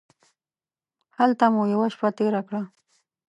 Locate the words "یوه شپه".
1.73-2.09